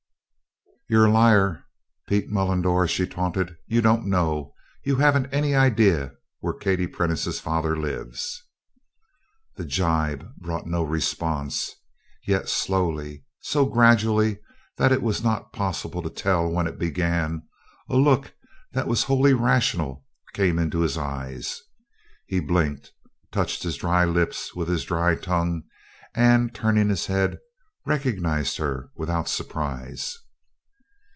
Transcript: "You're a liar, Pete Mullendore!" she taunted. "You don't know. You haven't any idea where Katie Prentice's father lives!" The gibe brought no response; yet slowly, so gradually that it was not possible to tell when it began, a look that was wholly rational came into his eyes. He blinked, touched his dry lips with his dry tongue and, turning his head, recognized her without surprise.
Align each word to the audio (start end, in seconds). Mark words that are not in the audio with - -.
"You're 0.89 1.05
a 1.05 1.09
liar, 1.09 1.63
Pete 2.09 2.29
Mullendore!" 2.29 2.85
she 2.85 3.07
taunted. 3.07 3.55
"You 3.65 3.79
don't 3.81 4.07
know. 4.07 4.53
You 4.83 4.97
haven't 4.97 5.27
any 5.33 5.55
idea 5.55 6.11
where 6.41 6.51
Katie 6.51 6.85
Prentice's 6.85 7.39
father 7.39 7.77
lives!" 7.77 8.43
The 9.55 9.63
gibe 9.63 10.35
brought 10.35 10.67
no 10.67 10.83
response; 10.83 11.71
yet 12.27 12.49
slowly, 12.49 13.23
so 13.39 13.67
gradually 13.67 14.39
that 14.75 14.91
it 14.91 15.01
was 15.01 15.23
not 15.23 15.53
possible 15.53 16.01
to 16.01 16.09
tell 16.09 16.49
when 16.51 16.67
it 16.67 16.77
began, 16.77 17.43
a 17.87 17.95
look 17.95 18.33
that 18.73 18.87
was 18.89 19.03
wholly 19.03 19.33
rational 19.33 20.03
came 20.33 20.59
into 20.59 20.81
his 20.81 20.97
eyes. 20.97 21.61
He 22.27 22.41
blinked, 22.41 22.91
touched 23.31 23.63
his 23.63 23.77
dry 23.77 24.03
lips 24.03 24.55
with 24.55 24.67
his 24.67 24.83
dry 24.83 25.15
tongue 25.15 25.63
and, 26.13 26.53
turning 26.53 26.89
his 26.89 27.05
head, 27.05 27.37
recognized 27.85 28.57
her 28.57 28.89
without 28.93 29.29
surprise. 29.29 30.17